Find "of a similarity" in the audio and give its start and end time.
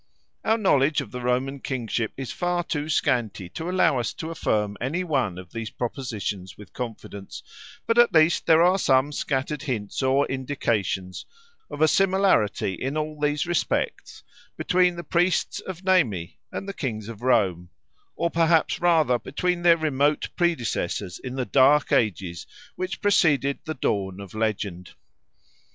11.69-12.73